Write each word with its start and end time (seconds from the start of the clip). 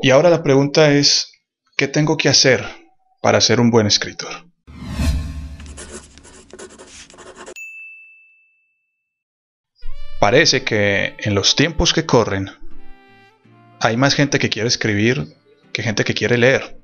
Y 0.00 0.10
ahora 0.10 0.28
la 0.30 0.42
pregunta 0.42 0.92
es, 0.92 1.32
¿qué 1.76 1.88
tengo 1.88 2.16
que 2.16 2.28
hacer 2.28 2.64
para 3.22 3.40
ser 3.40 3.60
un 3.60 3.70
buen 3.70 3.86
escritor? 3.86 4.46
Parece 10.20 10.64
que 10.64 11.14
en 11.18 11.34
los 11.34 11.54
tiempos 11.54 11.92
que 11.92 12.06
corren 12.06 12.50
hay 13.80 13.96
más 13.96 14.14
gente 14.14 14.38
que 14.38 14.48
quiere 14.48 14.68
escribir 14.68 15.36
que 15.72 15.82
gente 15.82 16.04
que 16.04 16.14
quiere 16.14 16.38
leer. 16.38 16.80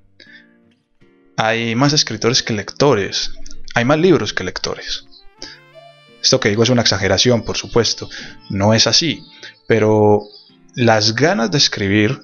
Hay 1.37 1.75
más 1.75 1.93
escritores 1.95 2.43
que 2.43 2.53
lectores. 2.53 3.33
Hay 3.75 3.85
más 3.85 3.99
libros 3.99 4.35
que 4.35 4.45
lectores. 4.45 5.07
Esto 6.23 6.39
que 6.39 6.51
digo 6.51 6.63
es 6.63 6.69
una 6.69 6.83
exageración, 6.83 7.43
por 7.43 7.57
supuesto. 7.57 8.11
No 8.51 8.75
es 8.75 8.87
así. 8.87 9.25
Pero 9.67 10.25
las 10.75 11.15
ganas 11.15 11.51
de 11.51 11.59
escribir 11.59 12.21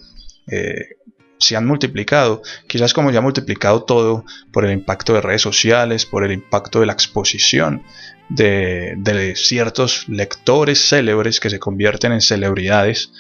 eh, 0.51 0.97
se 1.39 1.57
han 1.57 1.67
multiplicado. 1.67 2.43
Quizás 2.67 2.95
como 2.95 3.11
ya 3.11 3.19
ha 3.19 3.23
multiplicado 3.23 3.85
todo 3.85 4.25
por 4.53 4.65
el 4.65 4.73
impacto 4.73 5.15
de 5.15 5.21
redes 5.21 5.43
sociales, 5.43 6.07
por 6.07 6.25
el 6.25 6.33
impacto 6.33 6.81
de 6.81 6.87
la 6.87 6.93
exposición 6.93 7.83
de, 8.29 9.35
ciertos 9.37 10.09
lectores 10.09 10.89
célebres 10.89 11.41
que 11.41 11.51
se 11.51 11.59
convierten 11.59 12.13
en 12.13 12.21
celebridades 12.21 13.13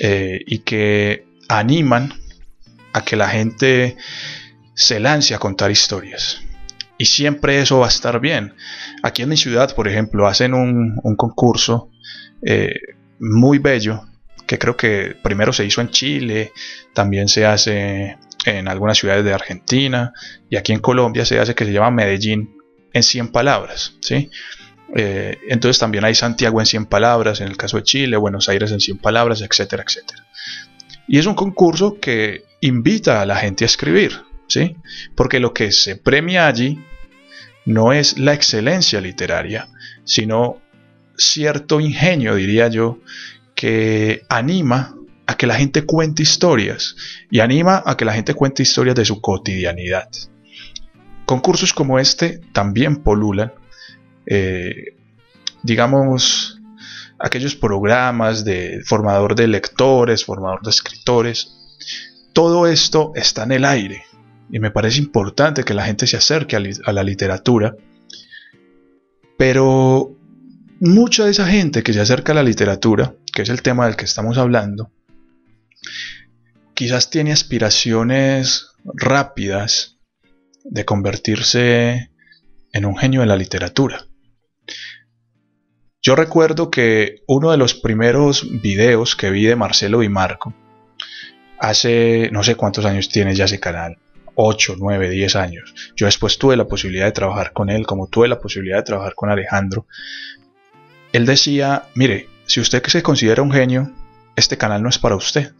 eh, 0.00 0.40
y 0.46 0.58
que 0.58 1.26
animan 1.48 2.12
a 2.92 3.04
que 3.04 3.16
la 3.16 3.28
gente 3.28 3.96
se 4.74 5.00
lance 5.00 5.34
a 5.34 5.38
contar 5.38 5.70
historias. 5.70 6.40
Y 6.98 7.06
siempre 7.06 7.60
eso 7.60 7.78
va 7.78 7.86
a 7.86 7.90
estar 7.90 8.20
bien. 8.20 8.54
Aquí 9.02 9.22
en 9.22 9.28
mi 9.28 9.36
ciudad, 9.36 9.74
por 9.74 9.86
ejemplo, 9.86 10.26
hacen 10.26 10.54
un, 10.54 10.96
concurso 11.16 11.90
eh, 12.42 12.74
muy 13.18 13.58
bello, 13.58 14.02
que 14.46 14.58
creo 14.58 14.76
que 14.76 15.16
primero 15.22 15.52
se 15.52 15.64
hizo 15.64 15.80
en 15.80 15.90
Chile, 15.90 16.52
también 16.94 17.28
se 17.28 17.46
hace 17.46 18.16
en 18.44 18.68
algunas 18.68 18.98
ciudades 18.98 19.24
de 19.24 19.34
Argentina, 19.34 20.12
y 20.48 20.56
aquí 20.56 20.72
en 20.72 20.78
Colombia 20.78 21.24
se 21.24 21.40
hace 21.40 21.54
que 21.54 21.64
se 21.64 21.72
llama 21.72 21.90
Medellín 21.90 22.56
en 22.92 23.02
100 23.02 23.28
palabras. 23.28 23.94
¿sí? 24.00 24.30
Eh, 24.94 25.38
entonces 25.48 25.78
también 25.78 26.04
hay 26.04 26.14
Santiago 26.14 26.60
en 26.60 26.66
100 26.66 26.86
palabras, 26.86 27.40
en 27.40 27.48
el 27.48 27.56
caso 27.56 27.76
de 27.76 27.82
Chile, 27.82 28.16
Buenos 28.16 28.48
Aires 28.48 28.70
en 28.70 28.80
100 28.80 28.98
palabras, 28.98 29.42
etcétera, 29.42 29.84
etcétera. 29.86 30.26
Y 31.08 31.18
es 31.18 31.26
un 31.26 31.34
concurso 31.34 31.98
que 32.00 32.44
invita 32.60 33.20
a 33.20 33.26
la 33.26 33.36
gente 33.36 33.64
a 33.64 33.66
escribir, 33.66 34.22
¿sí? 34.48 34.76
Porque 35.14 35.40
lo 35.40 35.52
que 35.52 35.72
se 35.72 35.96
premia 35.96 36.46
allí 36.46 36.80
no 37.64 37.92
es 37.92 38.18
la 38.18 38.32
excelencia 38.32 39.00
literaria, 39.00 39.68
sino 40.04 40.60
cierto 41.16 41.80
ingenio, 41.80 42.34
diría 42.34 42.68
yo, 42.68 43.00
que 43.56 44.22
anima 44.28 44.94
a 45.26 45.36
que 45.36 45.48
la 45.48 45.56
gente 45.56 45.84
cuente 45.84 46.22
historias 46.22 46.94
y 47.30 47.40
anima 47.40 47.82
a 47.84 47.96
que 47.96 48.04
la 48.04 48.12
gente 48.12 48.34
cuente 48.34 48.62
historias 48.62 48.94
de 48.94 49.04
su 49.04 49.20
cotidianidad. 49.20 50.08
Concursos 51.24 51.72
como 51.72 51.98
este 51.98 52.38
también 52.52 53.02
polulan, 53.02 53.52
eh, 54.26 54.94
digamos, 55.64 56.60
aquellos 57.18 57.56
programas 57.56 58.44
de 58.44 58.82
formador 58.84 59.34
de 59.34 59.48
lectores, 59.48 60.24
formador 60.24 60.62
de 60.62 60.70
escritores. 60.70 61.52
Todo 62.32 62.68
esto 62.68 63.12
está 63.16 63.42
en 63.44 63.52
el 63.52 63.64
aire 63.64 64.04
y 64.50 64.60
me 64.60 64.70
parece 64.70 64.98
importante 64.98 65.64
que 65.64 65.74
la 65.74 65.84
gente 65.84 66.06
se 66.06 66.16
acerque 66.16 66.56
a, 66.56 66.92
la 66.92 67.02
literatura. 67.02 67.74
Pero 69.36 70.16
mucha 70.80 71.24
de 71.24 71.30
esa 71.30 71.46
gente 71.46 71.82
que 71.82 71.92
se 71.92 72.00
acerca 72.00 72.32
a 72.32 72.36
la 72.36 72.42
literatura, 72.42 73.14
que 73.36 73.42
es 73.42 73.50
el 73.50 73.60
tema 73.60 73.84
del 73.84 73.96
que 73.96 74.06
estamos 74.06 74.38
hablando, 74.38 74.90
quizás 76.72 77.10
tiene 77.10 77.32
aspiraciones 77.32 78.68
rápidas 78.94 79.98
de 80.64 80.86
convertirse 80.86 82.12
en 82.72 82.86
un 82.86 82.96
genio 82.96 83.20
de 83.20 83.26
la 83.26 83.36
literatura. 83.36 84.06
Yo 86.00 86.16
recuerdo 86.16 86.70
que 86.70 87.24
uno 87.28 87.50
de 87.50 87.58
los 87.58 87.74
primeros 87.74 88.62
videos 88.62 89.14
que 89.14 89.28
vi 89.28 89.44
de 89.44 89.54
Marcelo 89.54 90.02
y 90.02 90.08
Marco, 90.08 90.54
hace 91.58 92.30
no 92.32 92.42
sé 92.42 92.54
cuántos 92.54 92.86
años 92.86 93.10
tiene 93.10 93.34
ya 93.34 93.44
ese 93.44 93.60
canal, 93.60 93.98
8, 94.34 94.76
9, 94.78 95.10
10 95.10 95.36
años. 95.36 95.74
Yo 95.94 96.06
después 96.06 96.38
tuve 96.38 96.56
la 96.56 96.68
posibilidad 96.68 97.04
de 97.04 97.12
trabajar 97.12 97.52
con 97.52 97.68
él, 97.68 97.86
como 97.86 98.06
tuve 98.06 98.28
la 98.28 98.40
posibilidad 98.40 98.78
de 98.78 98.84
trabajar 98.84 99.14
con 99.14 99.28
Alejandro. 99.28 99.86
Él 101.12 101.26
decía, 101.26 101.82
mire, 101.94 102.30
si 102.46 102.60
usted 102.60 102.80
que 102.82 102.90
se 102.90 103.02
considera 103.02 103.42
un 103.42 103.52
genio, 103.52 103.92
este 104.36 104.56
canal 104.56 104.82
no 104.82 104.88
es 104.88 104.98
para 104.98 105.16
usted. 105.16 105.52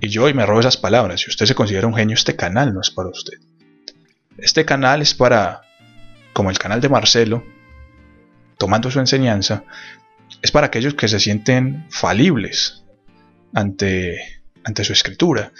Y 0.00 0.08
yo 0.08 0.24
hoy 0.24 0.34
me 0.34 0.46
robo 0.46 0.60
esas 0.60 0.76
palabras, 0.76 1.20
si 1.20 1.30
usted 1.30 1.46
se 1.46 1.54
considera 1.54 1.86
un 1.86 1.94
genio, 1.94 2.14
este 2.14 2.36
canal 2.36 2.72
no 2.72 2.80
es 2.80 2.90
para 2.90 3.08
usted. 3.08 3.38
Este 4.38 4.64
canal 4.64 5.02
es 5.02 5.14
para, 5.14 5.62
como 6.32 6.50
el 6.50 6.58
canal 6.58 6.80
de 6.80 6.88
Marcelo, 6.88 7.44
tomando 8.58 8.90
su 8.90 9.00
enseñanza, 9.00 9.64
es 10.42 10.50
para 10.50 10.66
aquellos 10.66 10.94
que 10.94 11.08
se 11.08 11.20
sienten 11.20 11.86
falibles 11.90 12.84
ante, 13.54 14.42
ante 14.64 14.84
su 14.84 14.92
escritura, 14.92 15.52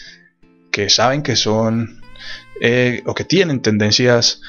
que 0.71 0.89
saben 0.89 1.23
que 1.23 1.37
son 1.37 2.01
eh, 2.61 3.03
o 3.07 3.15
que 3.15 3.25
tienen 3.25 3.61
tendencias 3.61 4.41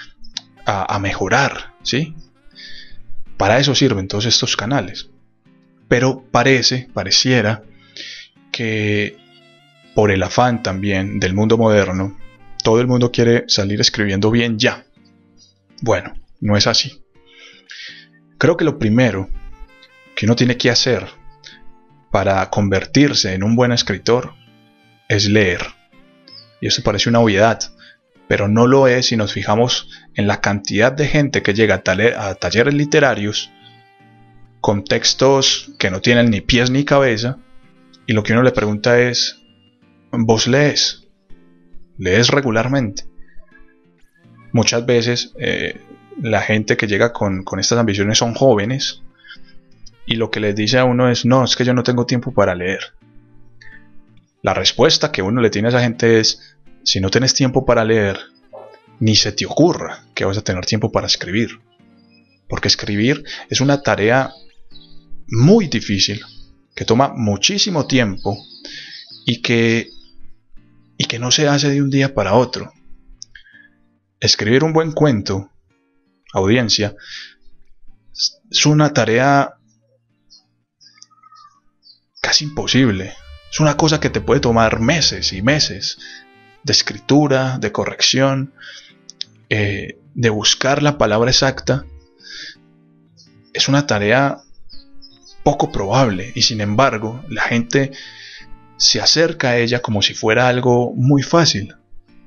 a, 0.65 0.95
a 0.95 0.99
mejorar, 0.99 1.73
¿sí? 1.81 2.15
Para 3.37 3.59
eso 3.59 3.73
sirven 3.73 4.07
todos 4.07 4.25
estos 4.25 4.55
canales. 4.55 5.10
Pero 5.91 6.23
parece, 6.31 6.87
pareciera, 6.93 7.63
que 8.49 9.17
por 9.93 10.09
el 10.09 10.23
afán 10.23 10.63
también 10.63 11.19
del 11.19 11.33
mundo 11.33 11.57
moderno, 11.57 12.17
todo 12.63 12.79
el 12.79 12.87
mundo 12.87 13.11
quiere 13.11 13.43
salir 13.49 13.81
escribiendo 13.81 14.31
bien 14.31 14.57
ya. 14.57 14.85
Bueno, 15.81 16.13
no 16.39 16.55
es 16.55 16.65
así. 16.65 17.03
Creo 18.37 18.55
que 18.55 18.63
lo 18.63 18.79
primero 18.79 19.27
que 20.15 20.27
uno 20.27 20.37
tiene 20.37 20.55
que 20.55 20.69
hacer 20.69 21.07
para 22.09 22.49
convertirse 22.49 23.33
en 23.33 23.43
un 23.43 23.57
buen 23.57 23.73
escritor 23.73 24.33
es 25.09 25.27
leer. 25.27 25.59
Y 26.61 26.67
eso 26.67 26.83
parece 26.83 27.09
una 27.09 27.19
obviedad, 27.19 27.59
pero 28.29 28.47
no 28.47 28.65
lo 28.65 28.87
es 28.87 29.07
si 29.07 29.17
nos 29.17 29.33
fijamos 29.33 29.89
en 30.15 30.27
la 30.27 30.39
cantidad 30.39 30.93
de 30.93 31.09
gente 31.09 31.41
que 31.41 31.53
llega 31.53 31.83
a, 31.83 32.35
talleres 32.35 32.75
literarios 32.75 33.51
con 34.61 34.83
textos 34.83 35.71
que 35.77 35.91
no 35.91 36.01
tienen 36.01 36.29
ni 36.29 36.41
pies 36.41 36.69
ni 36.69 36.85
cabeza 36.85 37.39
y 38.07 38.13
lo 38.13 38.23
que 38.23 38.33
uno 38.33 38.43
le 38.43 38.51
pregunta 38.51 38.99
es, 38.99 39.41
¿vos 40.11 40.47
lees? 40.47 41.01
lees 42.01 42.29
regularmente. 42.29 43.03
Muchas 44.53 44.85
veces 44.85 45.33
eh, 45.39 45.79
la 46.19 46.41
gente 46.41 46.75
que 46.75 46.87
llega 46.87 47.13
con, 47.13 47.45
estas 47.59 47.77
ambiciones 47.77 48.17
son 48.17 48.33
jóvenes 48.33 49.03
y 50.07 50.15
lo 50.15 50.31
que 50.31 50.39
les 50.39 50.55
dice 50.55 50.79
a 50.79 50.83
uno 50.83 51.09
es, 51.09 51.25
no, 51.25 51.43
es 51.43 51.55
que 51.55 51.63
yo 51.63 51.73
no 51.73 51.83
tengo 51.83 52.05
tiempo 52.05 52.33
para 52.33 52.55
leer. 52.55 52.93
La 54.41 54.55
respuesta 54.55 55.11
que 55.11 55.21
uno 55.21 55.41
le 55.41 55.51
tiene 55.51 55.67
a 55.67 55.69
esa 55.69 55.81
gente 55.81 56.19
es, 56.19 56.57
si 56.83 56.99
no 56.99 57.11
tienes 57.11 57.35
tiempo 57.35 57.65
para 57.65 57.85
leer, 57.85 58.19
ni 58.99 59.15
se 59.15 59.31
te 59.31 59.45
ocurra 59.45 60.03
que 60.15 60.25
vas 60.25 60.37
a 60.39 60.43
tener 60.43 60.65
tiempo 60.65 60.91
para 60.91 61.05
escribir. 61.05 61.59
Porque 62.49 62.67
escribir 62.67 63.23
es 63.49 63.61
una 63.61 63.83
tarea 63.83 64.31
muy 65.31 65.67
difícil, 65.67 66.21
que 66.75 66.85
toma 66.85 67.13
muchísimo 67.15 67.87
tiempo 67.87 68.37
y 69.25 69.41
que 69.41 69.89
y 70.97 71.05
que 71.05 71.17
no 71.17 71.31
se 71.31 71.47
hace 71.47 71.69
de 71.69 71.81
un 71.81 71.89
día 71.89 72.13
para 72.13 72.35
otro. 72.35 72.71
Escribir 74.19 74.63
un 74.63 74.71
buen 74.71 74.91
cuento, 74.91 75.49
audiencia, 76.31 76.95
es 78.51 78.65
una 78.67 78.93
tarea 78.93 79.55
casi 82.21 82.45
imposible. 82.45 83.13
Es 83.51 83.59
una 83.59 83.75
cosa 83.77 83.99
que 83.99 84.09
te 84.11 84.21
puede 84.21 84.41
tomar 84.41 84.79
meses 84.79 85.33
y 85.33 85.41
meses 85.41 85.97
de 86.63 86.71
escritura, 86.71 87.57
de 87.57 87.71
corrección, 87.71 88.53
eh, 89.49 89.99
de 90.13 90.29
buscar 90.29 90.83
la 90.83 90.97
palabra 90.97 91.31
exacta. 91.31 91.85
Es 93.53 93.67
una 93.67 93.87
tarea 93.87 94.37
poco 95.43 95.71
probable 95.71 96.31
y 96.35 96.41
sin 96.41 96.61
embargo 96.61 97.23
la 97.29 97.43
gente 97.43 97.91
se 98.77 98.99
acerca 98.99 99.49
a 99.49 99.57
ella 99.57 99.81
como 99.81 100.01
si 100.01 100.13
fuera 100.13 100.47
algo 100.47 100.93
muy 100.95 101.21
fácil, 101.21 101.75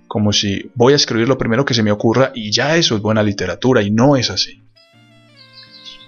como 0.06 0.32
si 0.32 0.70
voy 0.74 0.92
a 0.92 0.96
escribir 0.96 1.28
lo 1.28 1.38
primero 1.38 1.64
que 1.64 1.74
se 1.74 1.82
me 1.82 1.90
ocurra 1.90 2.30
y 2.34 2.52
ya 2.52 2.76
eso 2.76 2.94
es 2.94 3.02
buena 3.02 3.22
literatura 3.22 3.82
y 3.82 3.90
no 3.90 4.16
es 4.16 4.30
así. 4.30 4.62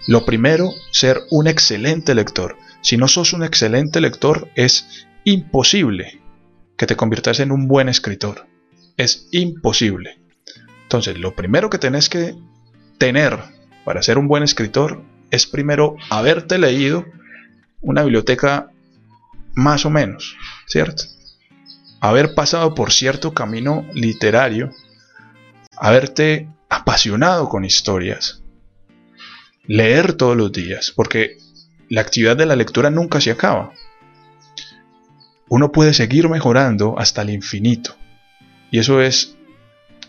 Lo 0.07 0.25
primero, 0.25 0.73
ser 0.93 1.23
un 1.31 1.49
excelente 1.49 2.15
lector. 2.15 2.57
Si 2.81 2.97
no 2.97 3.09
sos 3.09 3.33
un 3.33 3.43
excelente 3.43 4.01
lector, 4.01 4.49
es 4.55 5.09
imposible 5.25 6.21
que 6.77 6.87
te 6.87 6.95
conviertas 6.95 7.41
en 7.41 7.51
un 7.51 7.67
buen 7.67 7.89
escritor. 7.89 8.47
Es 8.97 9.27
imposible. 9.33 10.21
Entonces, 10.85 11.19
lo 11.19 11.35
primero 11.35 11.71
que 11.71 11.79
tenés 11.79 12.09
que 12.09 12.37
tener 12.99 13.37
para 13.85 14.03
ser 14.03 14.19
un 14.19 14.29
buen 14.29 14.45
escritor 14.45 15.03
es 15.31 15.47
primero 15.47 15.97
haberte 16.11 16.59
leído 16.59 17.05
una 17.81 18.03
biblioteca 18.03 18.71
más 19.55 19.87
o 19.87 19.91
menos, 19.91 20.37
¿cierto? 20.67 21.05
haber 22.01 22.35
pasado 22.35 22.75
por 22.75 22.93
cierto 22.93 23.33
camino 23.33 23.87
literario, 23.95 24.73
haberte 25.77 26.49
apasionado 26.69 27.49
con 27.49 27.65
historias, 27.65 28.43
leer 29.65 30.15
todos 30.15 30.37
los 30.37 30.53
días, 30.53 30.93
porque 30.95 31.39
la 31.89 32.01
actividad 32.01 32.37
de 32.37 32.47
la 32.47 32.57
lectura 32.57 32.91
nunca 32.91 33.21
se 33.21 33.31
acaba. 33.31 33.73
Uno 35.49 35.71
puede 35.71 35.95
seguir 35.95 36.29
mejorando 36.29 36.99
hasta 36.99 37.23
el 37.23 37.31
infinito. 37.31 37.95
Y 38.71 38.81
eso 38.81 39.01
es 39.01 39.37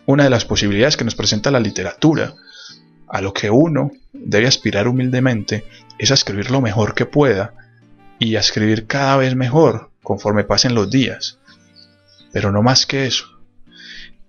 una 0.07 0.23
de 0.23 0.31
las 0.31 0.45
posibilidades 0.45 0.97
que 0.97 1.03
nos 1.03 1.13
presenta 1.13 1.51
la 1.51 1.59
literatura. 1.59 2.33
A 3.07 3.21
lo 3.21 3.33
que 3.33 3.51
uno 3.51 3.91
debe 4.27 4.45
aspirar 4.45 4.89
humildemente 4.89 5.63
es 5.97 6.11
a 6.11 6.15
escribir 6.15 6.51
lo 6.51 6.61
mejor 6.61 6.93
que 6.93 7.05
pueda 7.05 7.53
y 8.19 8.35
a 8.35 8.41
escribir 8.41 8.85
cada 8.85 9.15
vez 9.17 9.35
mejor 9.35 9.91
conforme 10.03 10.43
pasen 10.43 10.75
los 10.75 10.91
días. 10.91 11.39
Pero 12.33 12.51
no 12.51 12.61
más 12.61 12.85
que 12.85 13.07
eso. 13.07 13.25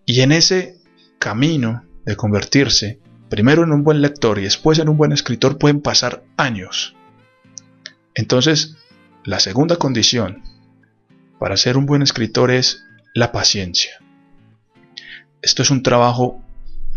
Y 0.06 0.20
en 0.20 0.32
ese 0.32 0.78
camino 1.18 1.84
de 2.06 2.16
convertirse 2.16 3.00
primero 3.28 3.64
en 3.64 3.72
un 3.72 3.82
buen 3.82 4.00
lector 4.00 4.38
y 4.38 4.44
después 4.44 4.78
en 4.78 4.88
un 4.88 4.96
buen 4.96 5.12
escritor 5.12 5.58
pueden 5.58 5.80
pasar 5.80 6.22
años. 6.36 6.94
Entonces, 8.14 8.76
la 9.24 9.40
segunda 9.40 9.76
condición 9.76 10.42
para 11.40 11.56
ser 11.56 11.76
un 11.76 11.86
buen 11.86 12.02
escritor 12.02 12.50
es 12.52 12.84
la 13.14 13.32
paciencia. 13.32 13.92
Esto 15.42 15.62
es 15.62 15.70
un 15.70 15.82
trabajo, 15.82 16.40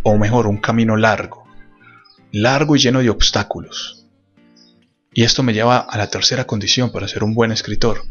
o 0.03 0.17
mejor, 0.17 0.47
un 0.47 0.57
camino 0.57 0.97
largo, 0.97 1.40
largo 2.31 2.75
y 2.75 2.79
lleno 2.79 2.99
de 2.99 3.09
obstáculos. 3.09 4.05
Y 5.13 5.23
esto 5.23 5.43
me 5.43 5.53
lleva 5.53 5.77
a 5.77 5.97
la 5.97 6.09
tercera 6.09 6.45
condición 6.45 6.91
para 6.91 7.07
ser 7.07 7.23
un 7.23 7.33
buen 7.33 7.51
escritor, 7.51 8.03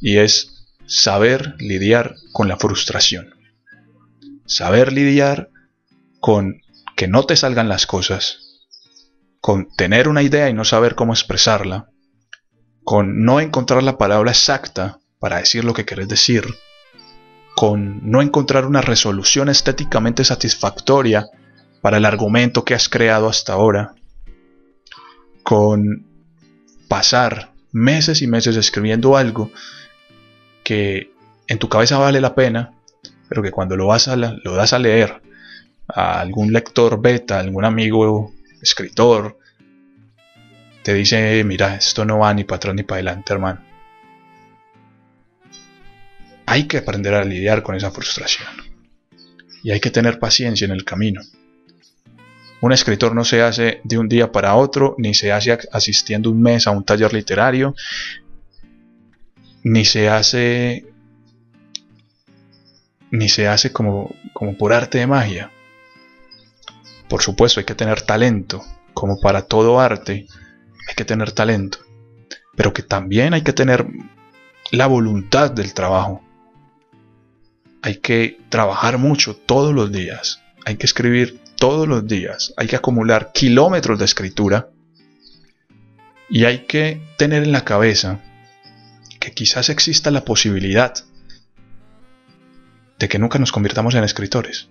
y 0.00 0.18
es 0.18 0.66
saber 0.86 1.54
lidiar 1.58 2.16
con 2.32 2.48
la 2.48 2.56
frustración. 2.56 3.34
Saber 4.46 4.92
lidiar 4.92 5.50
con 6.20 6.60
que 6.96 7.06
no 7.08 7.24
te 7.24 7.36
salgan 7.36 7.68
las 7.68 7.86
cosas, 7.86 8.60
con 9.40 9.68
tener 9.76 10.08
una 10.08 10.22
idea 10.22 10.48
y 10.48 10.54
no 10.54 10.64
saber 10.64 10.94
cómo 10.94 11.12
expresarla, 11.12 11.88
con 12.84 13.24
no 13.24 13.40
encontrar 13.40 13.82
la 13.82 13.98
palabra 13.98 14.32
exacta 14.32 14.98
para 15.18 15.38
decir 15.38 15.64
lo 15.64 15.74
que 15.74 15.84
querés 15.84 16.08
decir, 16.08 16.44
con 17.54 18.10
no 18.10 18.22
encontrar 18.22 18.66
una 18.66 18.80
resolución 18.80 19.48
estéticamente 19.48 20.24
satisfactoria 20.24 21.28
para 21.82 21.98
el 21.98 22.06
argumento 22.06 22.64
que 22.64 22.74
has 22.74 22.88
creado 22.88 23.28
hasta 23.28 23.52
ahora, 23.52 23.94
con 25.42 26.06
pasar 26.88 27.52
meses 27.72 28.22
y 28.22 28.26
meses 28.26 28.56
escribiendo 28.56 29.16
algo 29.16 29.50
que 30.62 31.10
en 31.48 31.58
tu 31.58 31.68
cabeza 31.68 31.98
vale 31.98 32.20
la 32.20 32.34
pena, 32.34 32.72
pero 33.28 33.42
que 33.42 33.50
cuando 33.50 33.76
lo, 33.76 33.88
vas 33.88 34.08
a 34.08 34.16
das 34.16 34.72
a 34.72 34.78
leer 34.78 35.20
a 35.88 36.20
algún 36.20 36.52
lector 36.52 37.02
beta, 37.02 37.40
algún 37.40 37.64
amigo 37.64 38.32
escritor, 38.62 39.38
te 40.84 40.94
dice, 40.94 41.42
mira, 41.44 41.74
esto 41.74 42.04
no 42.04 42.20
va 42.20 42.32
ni 42.32 42.44
para 42.44 42.56
atrás 42.56 42.74
ni 42.76 42.84
para 42.84 42.96
adelante, 42.98 43.32
hermano. 43.32 43.60
Hay 46.46 46.68
que 46.68 46.78
aprender 46.78 47.14
a 47.14 47.24
lidiar 47.24 47.62
con 47.62 47.74
esa 47.74 47.90
frustración. 47.90 48.48
Y 49.64 49.70
hay 49.70 49.80
que 49.80 49.90
tener 49.90 50.18
paciencia 50.18 50.64
en 50.64 50.72
el 50.72 50.84
camino. 50.84 51.22
Un 52.62 52.72
escritor 52.72 53.12
no 53.12 53.24
se 53.24 53.42
hace 53.42 53.80
de 53.82 53.98
un 53.98 54.08
día 54.08 54.30
para 54.30 54.54
otro, 54.54 54.94
ni 54.96 55.14
se 55.14 55.32
hace 55.32 55.58
asistiendo 55.72 56.30
un 56.30 56.40
mes 56.40 56.68
a 56.68 56.70
un 56.70 56.84
taller 56.84 57.12
literario, 57.12 57.74
ni 59.64 59.84
se 59.84 60.08
hace 60.08 60.86
ni 63.10 63.28
se 63.28 63.48
hace 63.48 63.72
como, 63.72 64.14
como 64.32 64.56
por 64.56 64.72
arte 64.72 64.98
de 64.98 65.08
magia. 65.08 65.50
Por 67.08 67.20
supuesto, 67.20 67.58
hay 67.58 67.66
que 67.66 67.74
tener 67.74 68.02
talento, 68.02 68.64
como 68.94 69.20
para 69.20 69.42
todo 69.42 69.80
arte, 69.80 70.28
hay 70.88 70.94
que 70.94 71.04
tener 71.04 71.32
talento, 71.32 71.78
pero 72.54 72.72
que 72.72 72.84
también 72.84 73.34
hay 73.34 73.42
que 73.42 73.52
tener 73.52 73.88
la 74.70 74.86
voluntad 74.86 75.50
del 75.50 75.74
trabajo. 75.74 76.22
Hay 77.82 77.96
que 77.96 78.38
trabajar 78.50 78.98
mucho 78.98 79.34
todos 79.34 79.74
los 79.74 79.90
días, 79.90 80.40
hay 80.64 80.76
que 80.76 80.86
escribir 80.86 81.41
todos 81.62 81.86
los 81.86 82.04
días, 82.08 82.52
hay 82.56 82.66
que 82.66 82.74
acumular 82.74 83.30
kilómetros 83.32 83.96
de 83.96 84.04
escritura 84.04 84.70
y 86.28 86.44
hay 86.44 86.66
que 86.66 87.00
tener 87.18 87.44
en 87.44 87.52
la 87.52 87.64
cabeza 87.64 88.18
que 89.20 89.30
quizás 89.30 89.68
exista 89.68 90.10
la 90.10 90.24
posibilidad 90.24 90.92
de 92.98 93.08
que 93.08 93.20
nunca 93.20 93.38
nos 93.38 93.52
convirtamos 93.52 93.94
en 93.94 94.02
escritores. 94.02 94.70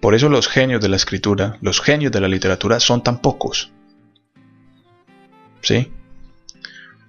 Por 0.00 0.14
eso 0.14 0.30
los 0.30 0.48
genios 0.48 0.80
de 0.80 0.88
la 0.88 0.96
escritura, 0.96 1.58
los 1.60 1.82
genios 1.82 2.10
de 2.10 2.22
la 2.22 2.28
literatura 2.28 2.80
son 2.80 3.02
tan 3.02 3.20
pocos. 3.20 3.70
¿Sí? 5.60 5.92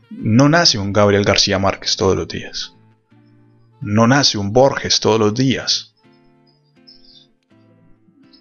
No 0.09 0.50
nace 0.50 0.77
un 0.77 0.92
Gabriel 0.92 1.24
García 1.24 1.57
Márquez 1.57 1.95
todos 1.95 2.18
los 2.18 2.27
días. 2.27 2.75
No 3.80 4.07
nace 4.07 4.38
un 4.38 4.51
Borges 4.51 5.00
todos 5.00 5.21
los 5.21 5.33
días. 5.33 5.94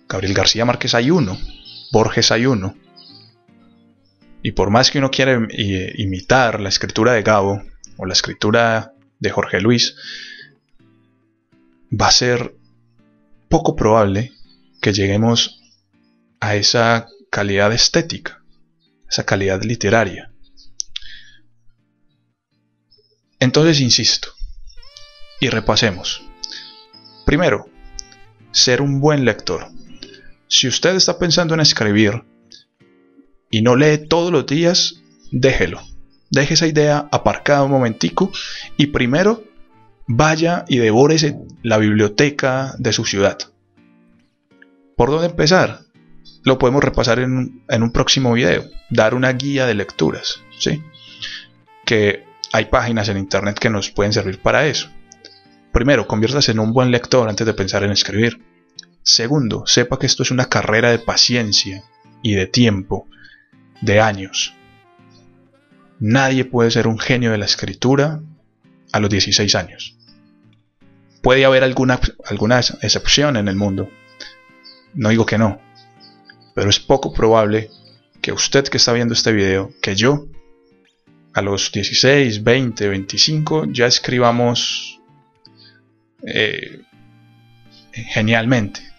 Gabriel 0.09 0.35
García 0.35 0.65
Márquez 0.65 0.95
hay 0.95 1.11
uno, 1.11 1.39
Borges 1.93 2.31
hay 2.31 2.47
uno. 2.47 2.77
Y 4.43 4.53
por 4.53 4.71
más 4.71 4.91
que 4.91 4.99
uno 4.99 5.11
quiera 5.11 5.39
imitar 5.97 6.61
la 6.61 6.69
escritura 6.69 7.13
de 7.13 7.23
Gabo 7.23 7.63
o 7.97 8.07
la 8.07 8.13
escritura 8.13 8.93
de 9.19 9.31
Jorge 9.31 9.61
Luis, 9.61 9.97
va 11.91 12.09
a 12.09 12.13
ser 12.13 12.55
poco 13.49 13.75
probable 13.75 14.33
que 14.81 14.93
lleguemos 14.93 15.61
a 16.41 16.55
esa 16.55 17.09
calidad 17.31 17.73
estética, 17.73 18.43
esa 19.09 19.25
calidad 19.25 19.63
literaria. 19.63 20.33
Entonces, 23.41 23.81
insisto, 23.81 24.29
y 25.41 25.49
repasemos. 25.49 26.23
Primero, 27.25 27.69
ser 28.53 28.81
un 28.81 29.01
buen 29.01 29.25
lector. 29.25 29.69
Si 30.49 30.69
usted 30.69 30.95
está 30.95 31.19
pensando 31.19 31.55
en 31.55 31.61
escribir 31.61 32.25
y 33.51 33.63
no 33.63 33.77
lee 33.77 33.99
todos 33.99 34.31
los 34.31 34.47
días, 34.47 35.03
déjelo. 35.33 35.83
Deje 36.31 36.55
esa 36.55 36.67
idea 36.67 37.09
aparcada 37.11 37.65
un 37.65 37.71
momentico 37.71 38.31
y 38.77 38.89
primero 38.89 39.45
vaya 40.07 40.65
y 40.69 40.79
devórese 40.79 41.37
la 41.63 41.79
biblioteca 41.79 42.75
de 42.79 42.93
su 42.93 43.05
ciudad. 43.05 43.39
¿Por 44.97 45.11
dónde 45.11 45.27
empezar? 45.27 45.81
Lo 46.45 46.59
podemos 46.59 46.83
repasar 46.83 47.19
en, 47.19 47.63
un 47.69 47.93
próximo 47.93 48.33
video, 48.33 48.65
dar 48.89 49.15
una 49.15 49.33
guía 49.33 49.67
de 49.67 49.75
lecturas, 49.75 50.43
¿sí? 50.59 50.83
Que 51.85 52.25
hay 52.53 52.67
páginas 52.67 53.09
en 53.09 53.19
internet 53.19 53.59
que 53.59 53.71
nos 53.71 53.91
pueden 53.91 54.13
servir 54.13 54.41
para 54.41 54.67
eso. 54.67 54.89
Primero, 55.73 56.07
conviértase 56.07 56.53
en 56.53 56.61
un 56.61 56.73
buen 56.73 56.91
lector 56.91 57.29
antes 57.29 57.47
de 57.47 57.53
pensar 57.53 57.83
en 57.83 57.91
escribir. 57.91 58.41
Segundo, 59.07 59.69
sepa 59.69 60.01
que 60.01 60.07
esto 60.07 60.25
es 60.25 60.33
una 60.33 60.47
carrera 60.47 60.91
de 60.91 60.99
paciencia 60.99 61.85
y 62.23 62.35
de 62.35 62.49
tiempo, 62.49 63.07
de 63.81 64.01
años. 64.01 64.53
Nadie 66.01 66.45
puede 66.45 66.73
ser 66.73 66.89
un 66.89 66.99
genio 66.99 67.31
de 67.31 67.39
la 67.39 67.45
escritura 67.45 68.21
a 68.91 68.99
los 68.99 69.09
16 69.09 69.55
años. 69.55 69.97
Puede 71.23 71.45
haber 71.45 71.63
alguna, 71.63 72.01
alguna 72.25 72.59
excepción 72.59 73.37
en 73.37 73.47
el 73.47 73.55
mundo, 73.55 73.89
no 74.95 75.11
digo 75.11 75.25
que 75.25 75.39
no, 75.39 75.61
pero 76.57 76.69
es 76.69 76.81
poco 76.81 77.13
probable 77.13 77.71
que 78.21 78.33
usted 78.33 78.65
que 78.65 78.79
está 78.79 78.93
viendo 78.93 79.15
este 79.15 79.31
video, 79.31 79.73
que 79.81 79.95
yo, 79.95 80.27
a 81.33 81.43
los 81.43 81.71
16, 81.71 82.43
20, 82.43 82.89
25, 82.89 83.67
ya 83.71 83.87
escribamos 83.87 85.01
eh, 86.27 86.83
genialmente. 87.93 88.96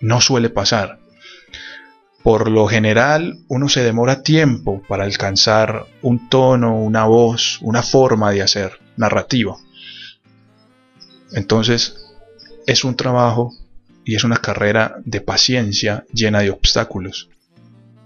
No 0.00 0.20
suele 0.20 0.50
pasar. 0.50 0.98
Por 2.22 2.50
lo 2.50 2.66
general, 2.66 3.38
uno 3.48 3.68
se 3.68 3.82
demora 3.82 4.22
tiempo 4.22 4.82
para 4.88 5.04
alcanzar 5.04 5.86
un 6.02 6.28
tono, 6.28 6.76
una 6.78 7.04
voz, 7.04 7.58
una 7.62 7.82
forma 7.82 8.30
de 8.30 8.42
hacer 8.42 8.78
narrativa. 8.96 9.56
Entonces, 11.32 11.96
es 12.66 12.84
un 12.84 12.96
trabajo 12.96 13.52
y 14.04 14.16
es 14.16 14.24
una 14.24 14.36
carrera 14.36 14.96
de 15.04 15.20
paciencia 15.20 16.04
llena 16.12 16.40
de 16.40 16.50
obstáculos. 16.50 17.30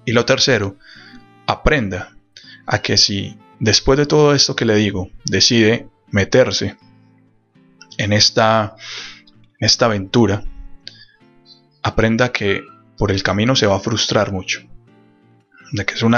Y 0.04 0.12
lo 0.12 0.24
tercero, 0.24 0.76
aprenda 1.46 2.16
a 2.66 2.80
que 2.80 2.96
si 2.96 3.36
después 3.58 3.98
de 3.98 4.06
todo 4.06 4.34
esto 4.34 4.54
que 4.54 4.64
le 4.64 4.76
digo 4.76 5.10
decide 5.24 5.88
meterse 6.10 6.76
en 7.98 8.12
esta, 8.12 8.76
esta 9.58 9.86
aventura, 9.86 10.44
aprenda 11.84 12.32
que 12.32 12.64
por 12.98 13.12
el 13.12 13.22
camino 13.22 13.54
se 13.54 13.66
va 13.66 13.76
a 13.76 13.80
frustrar 13.80 14.32
mucho, 14.32 14.62
de 15.72 15.84
que 15.84 15.94
es 15.94 16.02
un 16.02 16.16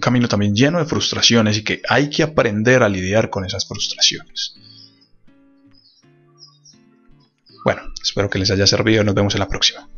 camino 0.00 0.26
también 0.26 0.56
lleno 0.56 0.78
de 0.78 0.86
frustraciones 0.86 1.58
y 1.58 1.62
que 1.62 1.82
hay 1.88 2.10
que 2.10 2.22
aprender 2.22 2.82
a 2.82 2.88
lidiar 2.88 3.30
con 3.30 3.44
esas 3.44 3.68
frustraciones. 3.68 4.56
Bueno, 7.64 7.82
espero 8.02 8.30
que 8.30 8.38
les 8.38 8.50
haya 8.50 8.66
servido. 8.66 9.04
Nos 9.04 9.14
vemos 9.14 9.34
en 9.34 9.40
la 9.40 9.48
próxima. 9.48 9.88